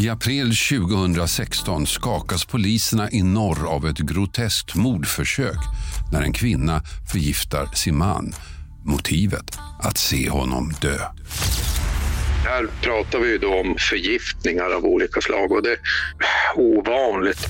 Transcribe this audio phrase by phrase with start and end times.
[0.00, 5.58] I april 2016 skakas poliserna i norr av ett groteskt mordförsök
[6.12, 8.34] när en kvinna förgiftar sin man.
[8.84, 9.58] Motivet?
[9.80, 10.98] Att se honom dö.
[12.44, 15.78] Här pratar vi då om förgiftningar av olika slag och det är
[16.56, 17.48] ovanligt.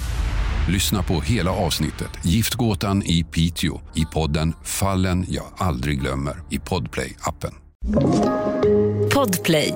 [0.68, 7.52] Lyssna på hela avsnittet Giftgåtan i Piteå i podden Fallen jag aldrig glömmer i Podplay-appen.
[9.14, 9.74] Podplay.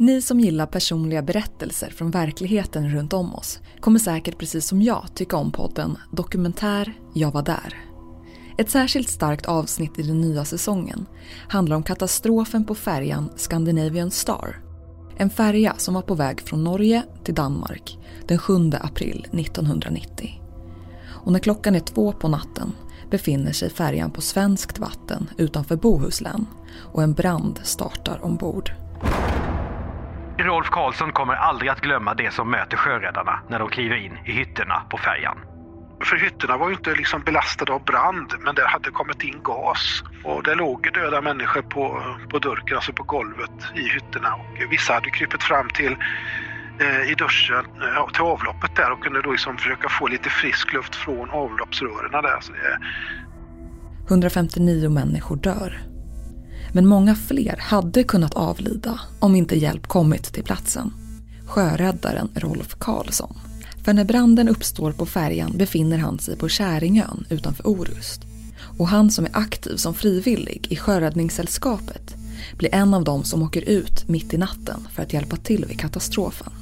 [0.00, 5.14] Ni som gillar personliga berättelser från verkligheten runt om oss kommer säkert precis som jag
[5.14, 7.74] tycka om podden Dokumentär Jag var där.
[8.58, 11.06] Ett särskilt starkt avsnitt i den nya säsongen
[11.48, 14.62] handlar om katastrofen på färjan Scandinavian Star.
[15.16, 20.40] En färja som var på väg från Norge till Danmark den 7 april 1990.
[21.04, 22.72] Och när klockan är två på natten
[23.10, 26.46] befinner sig färjan på svenskt vatten utanför Bohuslän
[26.92, 28.72] och en brand startar ombord.
[30.42, 34.32] Rolf Karlsson kommer aldrig att glömma det som möter sjöräddarna när de kliver in i
[34.32, 35.38] hytterna på färjan.
[36.04, 40.02] För hytterna var ju inte liksom belastade av brand, men det hade kommit in gas.
[40.24, 44.34] Och det låg döda människor på, på durken, alltså på golvet i hytterna.
[44.34, 45.96] Och vissa hade krypit fram till
[46.80, 47.64] eh, i duschen,
[47.96, 52.12] eh, till avloppet där och kunde då liksom försöka få lite frisk luft från avloppsrören
[52.12, 52.40] där.
[52.40, 52.78] Så det...
[54.08, 55.89] 159 människor dör.
[56.72, 60.92] Men många fler hade kunnat avlida om inte hjälp kommit till platsen.
[61.46, 63.34] Sjöräddaren Rolf Karlsson.
[63.84, 68.22] För när branden uppstår på färjan befinner han sig på Käringön utanför Orust.
[68.78, 72.14] Och han som är aktiv som frivillig i Sjöräddningssällskapet
[72.56, 75.80] blir en av dem som åker ut mitt i natten för att hjälpa till vid
[75.80, 76.52] katastrofen.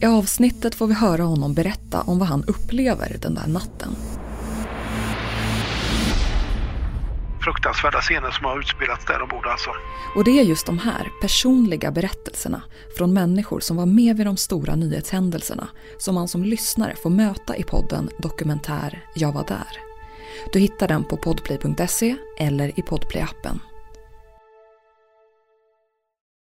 [0.00, 3.96] I avsnittet får vi höra honom berätta om vad han upplever den där natten.
[7.42, 9.70] Fruktansvärda scener som har utspelats där ombord alltså.
[10.16, 12.62] Och det är just de här personliga berättelserna
[12.96, 17.56] från människor som var med vid de stora nyhetshändelserna som man som lyssnare får möta
[17.56, 19.92] i podden Dokumentär Jag var där.
[20.52, 23.58] Du hittar den på podplay.se eller i Podplay-appen.